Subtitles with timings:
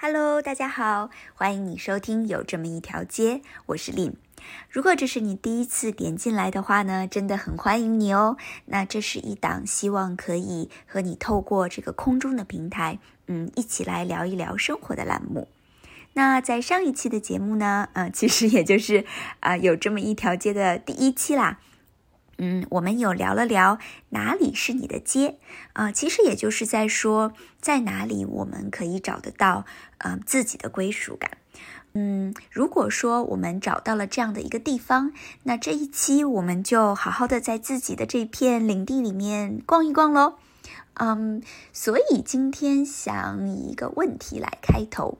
[0.00, 4.14] Hello，大家好，欢迎你收听有这么一条街，我是令。
[4.70, 8.36] 如果这是你第一次点进来的话呢，真的很欢迎你哦。
[8.66, 15.48] 那这是一档希望可以和你透过这个空中的平台，嗯，一起来聊一聊生活的栏目。
[16.12, 19.04] 那在上一期的节目呢，呃，其实也就是
[19.40, 21.58] 啊有这么一条街的第一期啦。
[22.40, 23.78] 嗯，我们有聊了聊
[24.10, 25.38] 哪里是你的街
[25.72, 29.64] 啊，其实也就是在说在哪里我们可以找得到
[29.98, 31.32] 呃自己的归属感。
[31.94, 40.34] 嗯，如果说我们找到了这样的一个地方，那这一期我们就好好的在自己的这片领地里面逛一逛喽。
[40.94, 41.42] 嗯，
[41.72, 45.18] 所以今天想以一个问题来开头，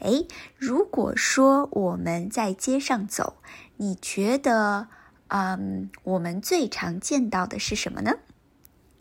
[0.00, 0.26] 诶，
[0.58, 3.36] 如果说我们在街上走，
[3.78, 4.88] 你觉得？
[5.30, 8.18] 嗯，我们最常见到的是什么呢？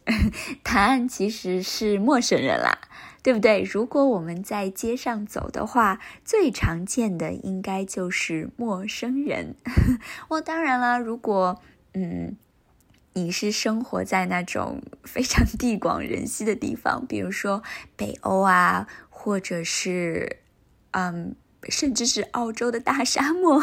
[0.63, 2.79] 答案其实是陌生人啦，
[3.21, 3.61] 对不对？
[3.61, 9.55] 如果我们在街上走的话，最常见的应该就是陌生人。
[10.29, 11.61] 我当然了，如果
[11.93, 12.35] 嗯，
[13.13, 17.63] 你是生活在那种 非常地广人稀的地方，比如说
[17.95, 20.37] 北欧啊，或者是
[20.91, 21.35] 嗯。
[21.67, 23.61] 甚至是澳洲的大沙漠，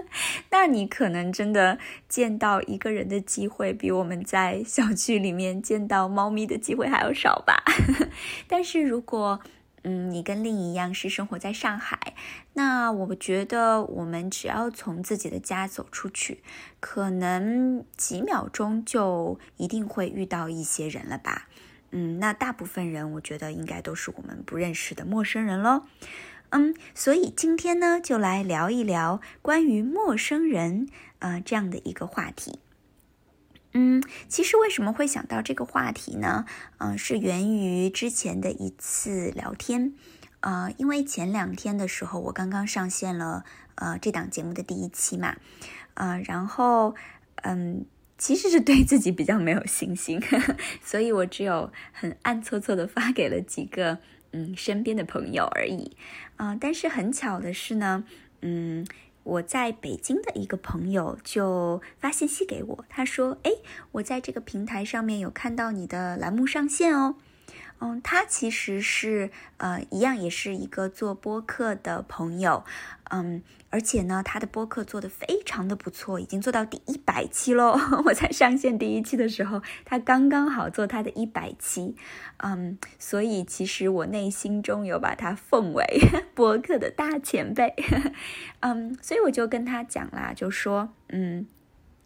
[0.50, 7.62] 那你可能真的见到一个人的机会，比我们在小区里面见到猫咪的机会还要少吧？
[8.46, 9.40] 但是如果
[9.84, 12.14] 嗯，你跟另一样是生活在上海，
[12.54, 16.42] 那我觉得我们只要从自己的家走出去，
[16.80, 21.46] 可能几秒钟就一定会遇到一些人了吧？
[21.92, 25.84] 嗯，那大部分人我觉得应该都是我们不认识的陌生人喽。
[26.50, 32.58] 嗯，所以今天呢，就来聊一聊关于陌生人啊这样的一个话题。
[33.74, 36.46] 嗯，其实为什么会想到这个话题呢？
[36.78, 39.92] 嗯，是源于之前的一次聊天。
[40.40, 45.36] 呃，因为前两天的时候，我刚刚上线了呃这档节目的第一期嘛，
[45.94, 46.94] 呃，然后
[47.42, 47.84] 嗯，
[48.16, 50.18] 其实是对自己比较没有信心，
[50.82, 53.98] 所以我只有很暗搓搓的发给了几个。
[54.32, 55.96] 嗯，身边的朋友而已，
[56.36, 58.04] 啊，但是很巧的是呢，
[58.42, 58.86] 嗯，
[59.24, 63.52] 我在北京的一个朋友就发信息给我，他说，哎，
[63.92, 67.16] 我在这个平台上面有看到你的栏目上线哦。
[67.80, 72.64] 嗯，他其实是呃，一样也是一个做播客的朋友，
[73.10, 77.78] 嗯，而且呢，他的播客做的非常的不错，已经做到第一百期喽。
[78.06, 81.94] 我在上线第一期的时候，他刚刚好做他的一百期，
[82.38, 85.84] 嗯，所以其实我内心中有把他奉为
[86.34, 87.74] 播客的大前辈，
[88.60, 91.46] 嗯，所以我就跟他讲啦，就说，嗯。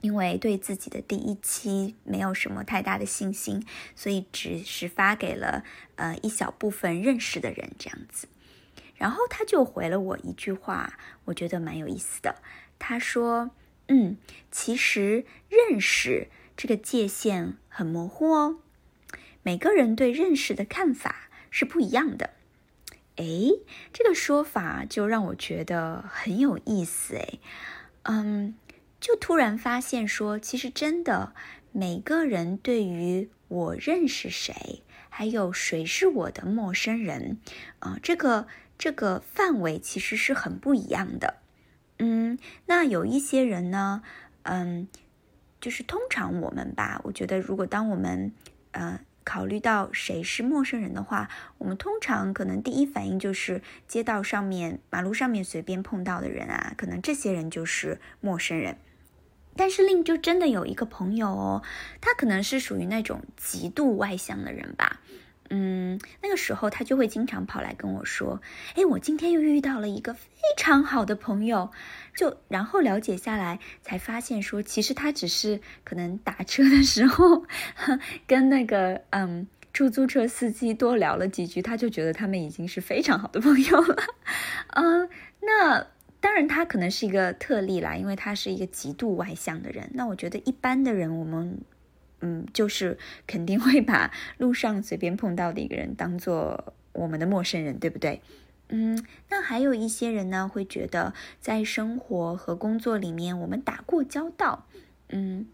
[0.02, 3.64] 因为对自己的第一期没有什么太大的信心，
[3.96, 5.64] 所以只是发给了
[5.96, 8.28] 呃一小部分认识的人这样子。
[8.96, 12.36] 然后他就回了我一句话，我觉得蛮有意思的。
[12.78, 13.52] 他说
[13.88, 14.16] ：“嗯，
[14.50, 18.58] 其实认识这个界限很模糊哦，
[19.42, 22.30] 每个人对认识的看法是不一样的。”
[23.16, 23.60] 诶，
[23.92, 27.40] 这个说法就让我觉得很有意思诶，
[28.02, 28.54] 嗯。
[29.02, 31.34] 就突然发现说，其实真的
[31.72, 37.38] 每个人对于我认识谁，还有谁是我的陌生人，
[37.80, 38.46] 啊，这个
[38.78, 41.38] 这个范围其实是很不一样的。
[41.98, 44.04] 嗯，那有一些人呢，
[44.44, 44.86] 嗯，
[45.60, 48.32] 就是通常我们吧，我觉得如果当我们
[48.70, 58.78] 呃考虑到谁是陌生人的话，我们通常可能第一反应就是街道上面、马路上面随便碰到的人啊，可能这些人就是陌生人。
[59.56, 61.62] 但是令就真的有一个朋友哦，
[62.00, 65.00] 他可能是属于那种极度外向的人吧，
[65.50, 68.40] 嗯，那个时候他就会经常跑来跟我说，
[68.74, 70.20] 哎，我今天又遇到了一个非
[70.56, 71.70] 常好的朋友，
[72.16, 77.44] 就然后了解下来才发现说，其实他只是可能打车的时候
[78.26, 83.96] 跟那个嗯出租车司机多聊了几句，他就觉得他们已经是非常好的朋友了，
[84.74, 85.08] 嗯，
[85.40, 85.86] 那。
[86.22, 89.90] 当然，他可能是一个特例啦，因为他是一个极度外向的人。
[89.94, 91.58] 那我觉得一般的人，我们，
[92.20, 92.96] 嗯，就是
[93.26, 98.22] 肯定会把路上随便碰到的一个人当做我们的陌生人，对不对？
[98.68, 104.66] 嗯，那还有一些人呢，会觉得在生活和工作里面我们打过交道，
[105.08, 105.48] 嗯，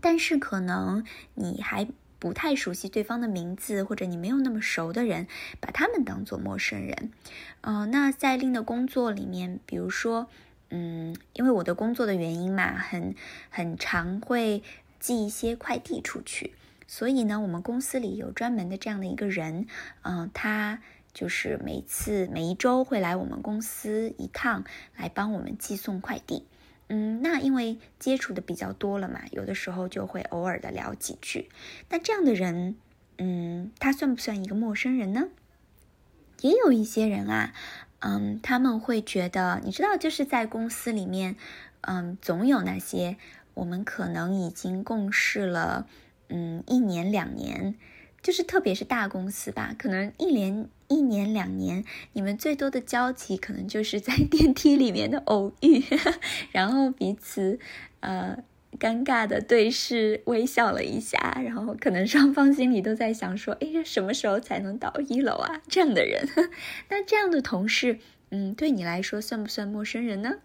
[0.00, 1.04] 但是可能
[1.34, 1.86] 你还。
[2.18, 5.26] 不太熟悉对方的名字，或者你没有那么熟的人，
[5.60, 7.10] 把他们当做陌生人。
[7.60, 10.28] 嗯，那在另的工作里面，比如说，
[10.70, 13.14] 嗯，因为我的工作的原因嘛，很
[13.50, 14.62] 很常会
[14.98, 16.54] 寄一些快递出去，
[16.86, 19.66] 所以呢，我们公司里有专门的这样的一个人，
[20.02, 20.80] 嗯，他
[21.12, 24.64] 就是每次每一周会来我们公司一趟，
[24.96, 26.46] 来帮我们寄送快递。
[26.88, 31.48] 嗯，那因为接触的比较多了嘛，有的时候就会偶尔的聊几句。
[31.88, 32.76] 那这样的人，
[33.18, 35.28] 嗯，他算不算一个陌生人呢？
[36.42, 37.52] 也有一些人啊，
[38.00, 41.36] 嗯，他们会觉得，你知道，就是在公司里面，
[41.80, 43.16] 嗯，总有那些
[43.54, 45.88] 我们可能已经共事了，
[46.28, 47.74] 嗯，一年两年。
[48.26, 55.80] 就是特别是大公司吧，可能一年一年两年，你们最多的交集可能就是在 电梯里面的偶遇，
[56.50, 57.60] 然后彼此
[58.00, 58.36] 呃
[58.80, 65.62] 尴尬的对视微笑了一下，然后可能双方心里都在想说，哎，什么时候才能到一楼啊？
[65.68, 66.28] 这样的人，
[66.90, 68.00] 那这样的同事，
[68.30, 70.38] 嗯，对你来说算不算陌生人呢？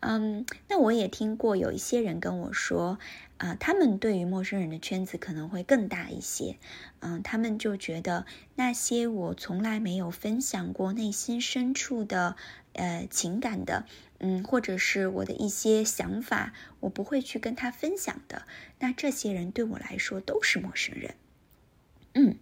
[0.00, 2.98] 嗯，那我也听过有一些人跟我说。
[3.38, 6.56] 啊，他们对于陌生人的圈子可能会更大一些，
[7.00, 12.34] 嗯，他们就觉得那些我从来没有分享过内心深处的
[12.72, 13.84] 呃情感的，
[14.20, 18.46] 嗯，或者是我的一些想法，我不会去跟他分享的，
[18.78, 21.14] 那这些人对我来说都是陌生人。
[22.14, 22.38] 嗯，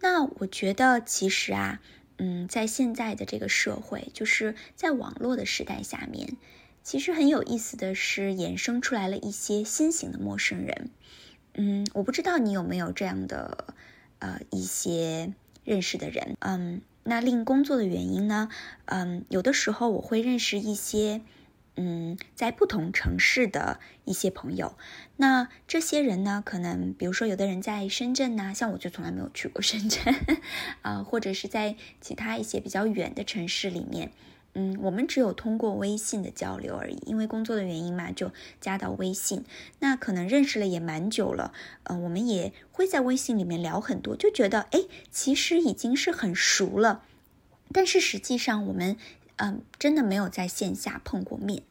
[0.00, 1.80] 那我觉得其实啊，
[2.18, 6.36] 嗯，在现在的这个社会，就是在网络的时代下面。
[6.86, 10.90] 其实很有意思的是，衍生出来了一些新型的陌生人。
[11.54, 13.74] 嗯，我不知道你有没有这样的
[14.20, 15.32] 呃一些
[15.64, 16.36] 认识的人。
[16.38, 18.48] 嗯，那另工作的原因呢？
[18.84, 21.22] 嗯，有的时候我会认识一些
[21.74, 24.78] 嗯在不同城市的一些朋友。
[25.16, 30.14] 那这些人呢，可能比如说有的人在深圳呐，像我就从来没有去过深圳
[30.82, 34.12] 啊， 或者是在其他一些比较远的城市里面。
[34.58, 39.44] 嗯，我们只有通过微信的交流而已，因为工作的原因嘛，就加到微信。
[39.80, 47.02] 那可能认识了也蛮久了，嗯，我们也会在微信里面聊很多，就觉得哎，其实已经是很熟了。
[47.70, 48.96] 但是实际上我们，
[49.36, 51.62] 嗯，真的没有在线下碰过面。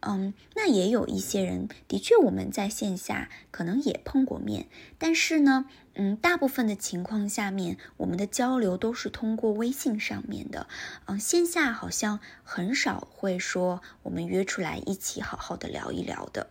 [0.00, 4.66] 嗯，那也有一些人，的确我们在线下可能也碰过面，
[4.98, 10.66] 但是呢，嗯，大部分的情况下面，我们的交流都是通过微信上面的，
[11.06, 16.50] 嗯，线下好像很少会说我们约出来一起好好的聊一聊的，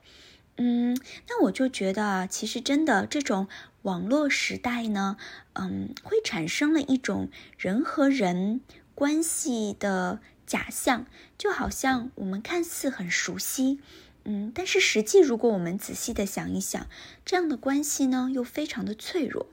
[0.58, 0.96] 嗯，
[1.28, 3.48] 那我就觉得啊，其实真的这种
[3.82, 5.18] 网络时代呢，
[5.54, 8.62] 嗯，会产生了一种人和人
[8.94, 10.20] 关系的。
[10.48, 11.06] 假象
[11.38, 13.80] 就好像我们看似很熟悉，
[14.24, 16.88] 嗯，但是实际如果我们仔细的想一想，
[17.26, 19.48] 这样的关系呢又非常的脆弱。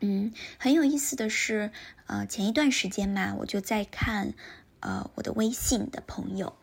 [0.00, 1.70] 嗯，很有意思的是，
[2.06, 4.34] 呃，前一段时间嘛，我就在看
[4.80, 6.54] 呃我的微信的朋友，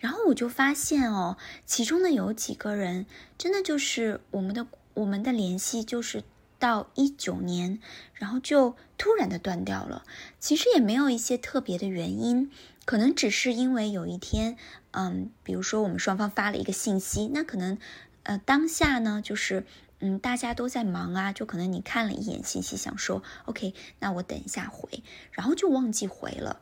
[0.00, 3.06] 然后我就发现哦，其中呢有几个人
[3.36, 6.24] 真的就是我们的我们的联系就是
[6.58, 7.80] 到一九年，
[8.14, 10.04] 然后就突然的断掉了，
[10.38, 12.50] 其实也没有一些特别的原因。
[12.86, 14.56] 可能只是因为有一天，
[14.92, 17.76] 嗯，比如说我们双方发了一个信息，那可能，
[18.22, 19.66] 呃，当下呢，就是，
[19.98, 25.02] 嗯，大家都在忙啊，就可能你看了一眼信息，想说，OK，那我等一下回，
[25.32, 26.60] 然后就忘记回了，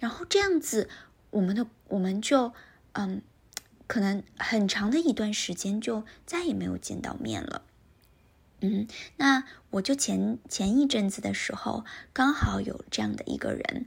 [0.00, 0.88] 然后这样子，
[1.28, 2.54] 我们的我们就，
[2.92, 3.20] 嗯，
[3.86, 7.60] 可能很长的一段时间就再也没有见到面了，
[8.62, 8.88] 嗯，
[9.18, 11.84] 那我就前前一阵子的时候，
[12.14, 13.84] 刚好有这样的一个人。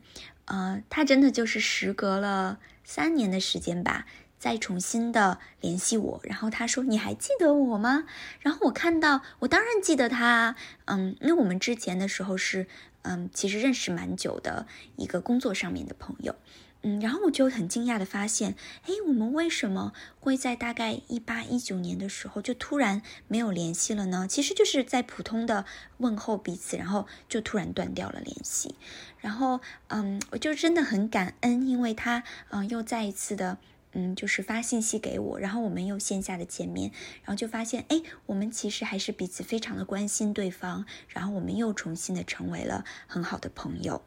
[0.49, 4.06] 呃，他真的就是时隔了三年的时间吧，
[4.39, 8.06] 再重新的联系我，然后他说：“你还记得我吗？”
[8.41, 12.68] 然后我看到，我当然记得他，嗯，因为我们之前的时候是，
[13.03, 14.65] 嗯，其实认识蛮久的
[14.97, 16.35] 一个工作上面的朋友。
[16.81, 24.26] 嗯，然后我就很惊讶的发现，哎，我们为什么会在大概一八一九年的时候就突然没有联系了呢？
[24.30, 25.66] 其实就是在普通的
[25.98, 28.76] 问候彼此，然后就突然断掉了联系。
[29.19, 33.57] 然后，嗯，我就真的很感恩，因为他，嗯，又再一次的，
[33.92, 36.92] 嗯，就是发信息给我，然后我们又线下的见面，
[37.24, 44.02] 然后就发现，哎，我们其实还是彼此非常的关心对方，然后我们又重新的成为了很好的朋友。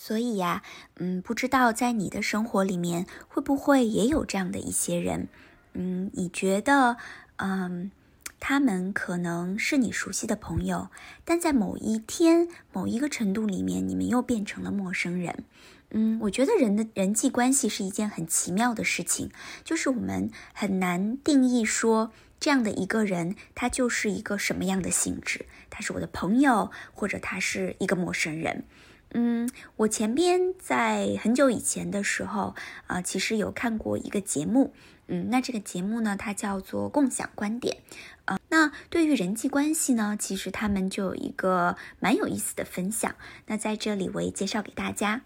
[0.00, 0.62] 所以呀，
[0.96, 5.28] 嗯，不知道在你的生活里面会不会也有这样的一些人，
[5.74, 6.96] 嗯，你觉得，
[7.36, 7.90] 嗯，
[8.38, 10.88] 他们可能是你熟悉的朋友，
[11.24, 15.44] 但在某一天、某一个程度里面，你们又变成了陌生人。
[15.90, 19.30] 嗯，我觉得人的人际关系是一件很奇妙的事情，
[19.64, 28.64] 就是我们很难定义说这样的一个人，他就是一个什么样的性质，他是我的朋友，或者他是一个陌生人。
[29.12, 32.54] 嗯，我前边在很久以前的时候
[32.86, 34.74] 啊，其实有看过一个节目，
[35.06, 37.78] 嗯，那这个节目呢，它叫做共享观点。
[38.26, 43.14] 啊，那对于人际关系呢，其实他们就有一个蛮有意思的分享。
[43.46, 45.22] 那在这里我也介绍给大家。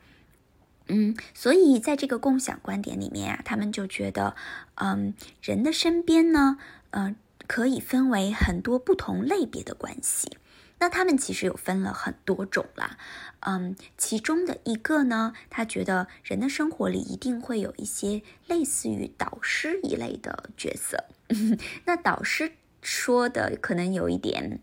[0.86, 4.36] 嗯，所以在这个共享观点里面啊，他们就觉得，
[4.76, 6.58] 嗯，人的身边呢，
[6.90, 7.16] 嗯，
[7.48, 10.36] 可以分为很多不同类别的关系。
[10.82, 12.98] 那他们其实有分了很多种啦。
[13.38, 21.04] 嗯，其中的一个呢，他觉得人的生活里一定会有一些类似于导师一类的角色。
[21.86, 22.52] 那导师。
[22.84, 24.58] 说的可能有一点，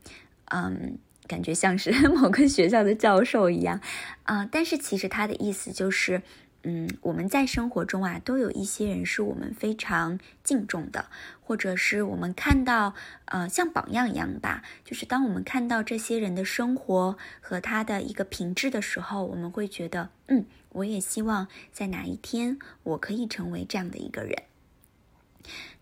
[0.51, 3.79] 嗯，感觉像是 某个学校的教授一样，
[4.23, 6.21] 啊，但是其实他的意思就是，
[6.63, 11.05] 嗯，我们在生活中啊，都有一些人是我们非常敬重的，
[11.41, 12.93] 或者是我们看到，
[13.25, 24.43] 呃，像榜样一样吧，就是当我们看到这些人的生活和他的一个品质的时候，我们会觉得，嗯，我也希望在哪一天我可以成为这样的一个人。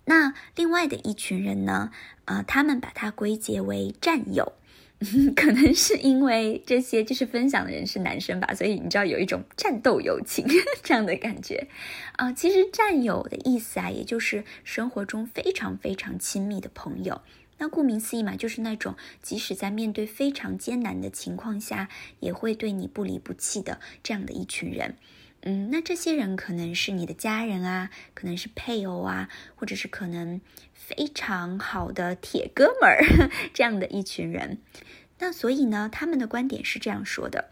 [0.06, 1.92] 那另外的一群人呢？
[2.26, 4.54] 呃，他们把它归结为战友，
[5.36, 10.46] 可能是因为这些就是分享的人是男生吧，所以你知道有一种战斗友情
[10.82, 11.68] 这样的感觉。
[12.14, 17.22] 啊，其实战友的意思啊，也就是生活中非常非常亲密的朋友。
[17.60, 21.90] 那顾名思义嘛，就是那种即使在面对非常艰难的情况下，
[22.20, 24.96] 也会对你不离不弃的这样的一群人。
[25.44, 30.42] 嗯，那这些人可能是你的家人啊，可能是配偶啊，或者是可能
[30.74, 34.58] 非常好的铁哥们儿 这样的一群人。
[35.20, 37.52] 那所以呢，他们的观点是这样说的：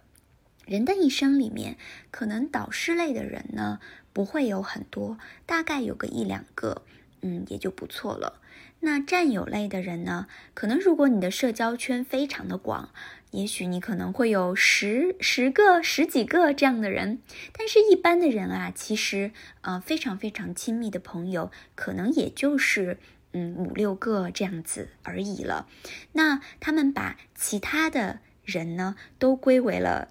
[0.65, 1.77] 人的一生里面，
[2.11, 3.79] 可能导师类的人呢
[4.11, 6.81] 不会有很多，大概有个一两个，
[7.21, 8.41] 嗯，也就不错了。
[8.81, 12.89] 那战友类的人呢，可能如果你的社交圈非常的广。
[13.32, 17.20] 也许你可能会有十十个、十几个这样的人，
[17.51, 22.98] 但是一般的人啊，其实呃非常非常亲密的朋友，可能也就是
[23.34, 25.67] 嗯五六个这样子而已了。
[26.13, 30.08] 那他们把其他的人呢，都归为了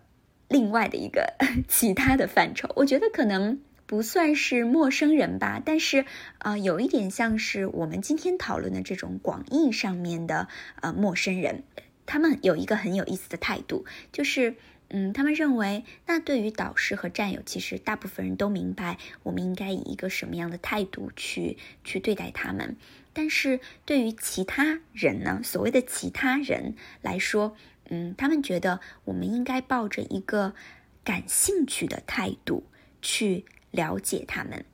[0.49, 1.35] 另外的一个
[1.67, 2.71] 其他的范畴。
[2.77, 6.05] 我觉得可能不算是陌生人吧，但是
[6.39, 10.49] 啊，有一点像是我们今天讨论的这种广义上面的
[10.83, 11.63] 呃陌生人。
[12.07, 14.57] 他们有一个很有意思的态度，就是，
[14.89, 22.77] 嗯，他们认为，那对于导师和战友，其实大部分人都明白，我们应该以一个什么样的态度去去对待他们。
[23.13, 27.57] 但是对于其他人呢，所谓的其他人来说，
[27.89, 30.55] 嗯，他们觉得我们应该抱着一个
[31.03, 32.65] 感兴趣的态度
[33.01, 34.65] 去了解他们。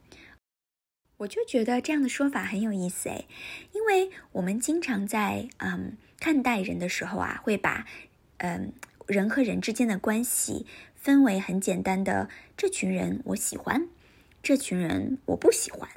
[1.19, 3.27] 我就觉得这样的说法很有意思诶，
[3.73, 5.97] 因为我们经常在嗯。
[6.21, 7.87] 看待人的时候啊，会把，
[8.37, 8.73] 嗯，
[9.07, 13.89] 人和人之间的关系分为很简单的，这群人我喜欢，
[14.43, 15.89] 这群人我不喜欢，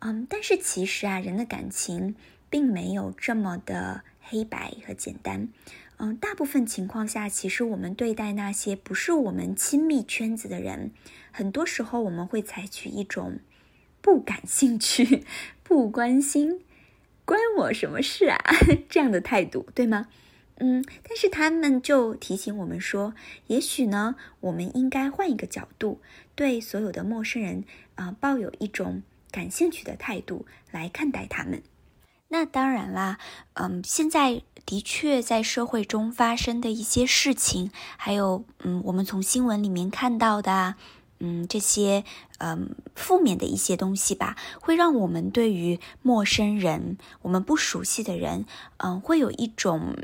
[0.00, 2.16] 嗯，但是其实啊，人的感情
[2.48, 5.48] 并没有这么的黑白和简单，
[5.98, 10.90] 嗯，大部分情况下，其实我们对待那些不是我们亲密圈子的人，
[11.30, 13.38] 很多时候我们会采取一种
[14.00, 15.26] 不感兴趣、
[15.62, 16.62] 不关心。
[17.30, 18.36] 关我什么事啊？
[18.90, 20.08] 这样的态度对吗？
[20.56, 23.14] 嗯，但是他们就提醒我们说，
[23.46, 26.00] 也许呢，我们应该换一个角度，
[26.34, 27.62] 对所有的陌生人
[27.94, 31.62] 啊，抱有一种感兴趣的态度来看待他们。
[32.30, 33.18] 那当然啦，
[33.54, 40.76] 嗯，现在的确在社会中发生的一些事情，还有嗯，我们从新闻里面看到的啊。
[41.20, 42.04] 嗯，这些
[42.38, 48.44] 嗯负面的一些东西吧，会让我们对于陌生人、我们不熟悉的人，
[48.78, 49.94] 嗯，会有一种。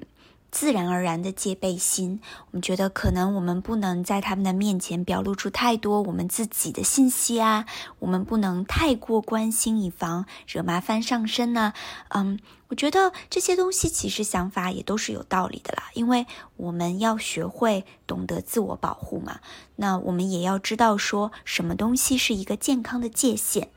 [0.50, 7.66] 自然而然的戒备心，我们觉得可能我们不能在他们的面前表露出太多我们自己的信息啊，
[7.98, 11.74] 我们不能太过关心，以防惹麻烦上身呢。
[12.08, 12.38] 嗯，
[12.68, 16.26] 我觉得这些东西其实想法也都是有道理的啦，因为
[16.56, 19.40] 我们要学会懂得自我保护嘛。
[19.76, 23.68] 那我们也要知道说什么东西是一个健康的界限。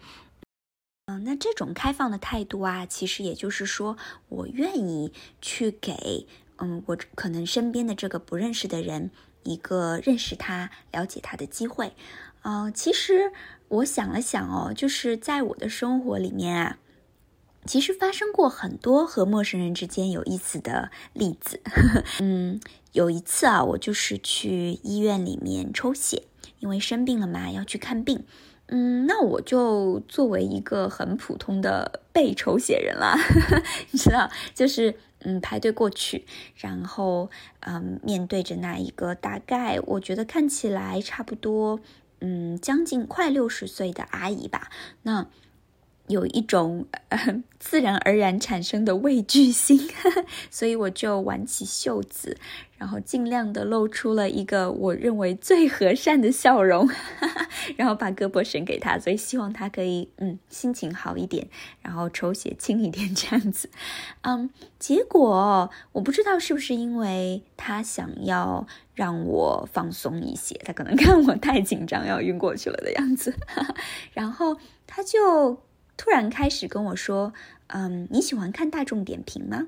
[1.07, 3.97] 嗯，那这种开放的态度啊，其实也就是说，
[4.29, 5.11] 我愿意
[5.41, 6.27] 去给。
[6.61, 9.11] 嗯，我可能身边的这个不认识的人，
[9.43, 11.93] 一个认识他、了解他的机会。
[12.41, 13.31] 嗯，其实
[13.69, 16.77] 我想了想哦，就是在我的生活里面啊，
[17.65, 21.61] 其实发生过很多和陌生人之间有意思的例子。
[22.19, 22.59] 嗯，
[22.91, 26.23] 有一次啊，我就是去医院里面抽血，
[26.59, 28.25] 因为生病了嘛，要去看病。
[28.67, 33.17] 嗯，那我就作为一个很普通的被抽血人啦，
[33.91, 34.95] 你知道，就是。
[35.19, 41.79] 嗯，排队过去，然后嗯，面对着那一个大概我觉得看起来差不多，
[42.21, 44.69] 嗯，将近快六十岁的阿姨吧。
[45.03, 45.27] 那
[46.09, 49.79] 有一种呃 自然而然产生的畏惧心，
[50.49, 52.37] 所以我就挽起袖子，
[52.77, 56.89] 然后尽量的露出了一个我认为最和善的笑容，
[57.77, 61.47] 然后把胳膊伸给他，所以希望他可以嗯心情好一点，
[61.81, 63.69] 然后抽血轻一点这样子。
[64.21, 64.49] 嗯，
[64.79, 73.35] 结果我不知道是不是因为他想要让我放松一些，他可能看我太紧张要晕过去了的样子，
[74.13, 75.61] 然后他就。
[75.99, 77.33] 突然开始跟我说
[77.67, 79.67] ：“嗯，你喜欢看大众点评吗？”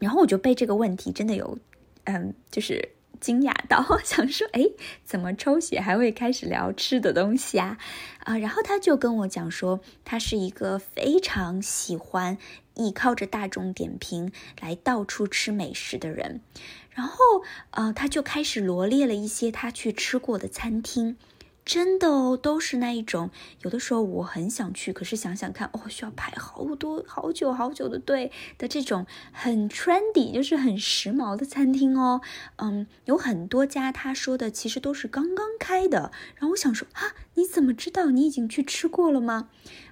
[0.00, 1.56] 然后我就被这个问题真的有，
[2.02, 2.90] 嗯，就是
[3.20, 4.64] 惊讶到， 想说：“哎，
[5.04, 7.78] 怎么抽血还会开始聊吃的东西啊？”
[8.26, 12.36] 啊，然后他就跟我讲说，他是一个非常喜欢
[12.74, 16.40] 依靠着大众点评来到处吃美食的人。
[16.90, 17.18] 然后，
[17.70, 21.16] 呃，他就开始罗列了一些他去吃过的餐厅。
[21.64, 23.30] 真的哦，都是那一种。
[23.62, 32.20] 有的时候我很想去，可是想想看，哦，需要排好多好久好久的队的这种很 trendy，就是很时髦的餐厅哦。
[32.56, 36.12] 嗯，有很多家，他说的其实都是刚刚开的。
[36.36, 38.10] 然后我想说，啊，你怎么知道？
[38.10, 39.48] 你已经去吃过了吗？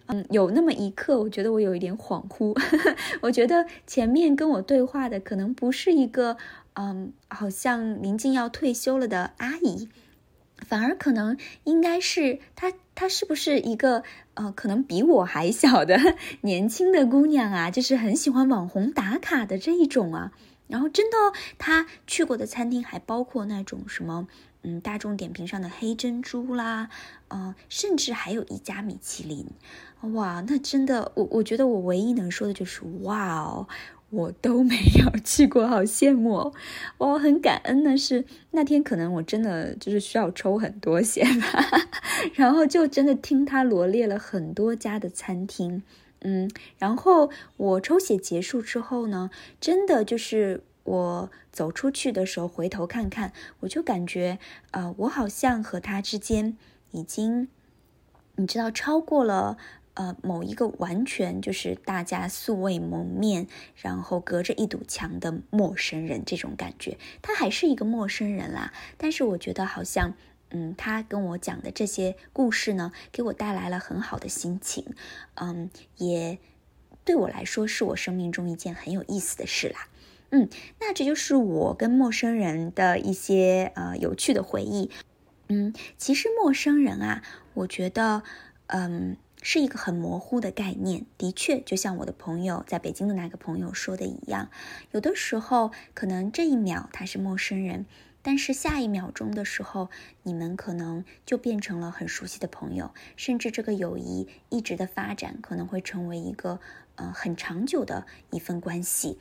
[0.07, 2.55] 嗯，有那么一刻，我觉得我有一点恍惚。
[3.23, 6.37] 我觉得前面跟我对话的可能不是一个，
[6.75, 9.89] 嗯，好像临近要退休了的阿姨。
[10.67, 14.03] 反而可能应该是她，她是不是一个
[14.35, 15.99] 呃，可能比我还小的
[16.43, 17.71] 年轻的姑娘啊？
[17.71, 20.33] 就是很喜欢网红打卡的这一种啊。
[20.69, 21.17] 然后真的，
[21.59, 24.27] 她去过的餐厅还包括那种什么，
[24.63, 26.89] 嗯，大众点评上的黑珍珠啦，
[27.29, 29.47] 呃，甚至还有一家米其林。
[30.15, 33.69] 哇，那真的，我我觉得我唯一能说的就是哇哦。
[34.13, 36.53] 我都没有去过，好羡慕哦！
[36.99, 41.65] 我很感恩的是，那天可能我真的就是需要抽很多血吧，
[42.37, 45.83] 然后就真的听他罗列了很多家的餐厅，
[46.21, 54.39] 嗯，然后我抽血结束之后呢，真的就是我走出去的时候回头看看，我就感觉，
[54.73, 56.59] 呃，我好像和他之间
[56.91, 57.49] 已经，
[58.37, 59.57] 你知道，超过了。
[59.95, 68.73] 呃，某一个完全就是大家素未谋面，然后隔着一堵墙的陌生人，这种感觉，他还是一个陌生人啦。
[68.97, 70.15] 但是我觉得好像，
[70.49, 74.95] 嗯，他跟我讲的这些故事呢，给我带来了很好的心情，
[75.35, 76.39] 嗯，也
[77.05, 79.89] 对我来说是我生命中一件很有意思的事啦。
[80.31, 80.49] 嗯，
[80.81, 84.91] 那这就是我跟陌生人的一些呃有趣的回忆。
[85.49, 88.23] 嗯，其实陌生人啊，我觉得，
[88.69, 89.19] 嗯。
[89.43, 94.49] 是一个很模糊的概念，的确，就像我的朋友在北京的那个朋友说的一样，
[94.93, 97.85] 有的时候可能这一秒他是陌生人，
[98.23, 99.91] 但是下一秒钟的时候，
[100.23, 106.61] 你们可能就变成了很熟悉的朋友，甚至这个友谊一直的发展可能会成为一个
[106.95, 109.19] 呃很长久的一份关系。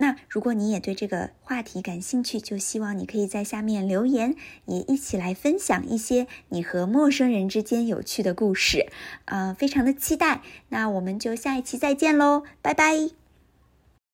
[0.00, 4.34] 那如果你也对这个话题感兴趣，就希望你可以在下面留言，
[4.64, 8.86] 也一起来分享一些你和陌生人之间有趣的故事，
[9.26, 10.40] 呃，非常的期待。
[10.70, 13.19] 那我们就下一期再见喽，拜拜。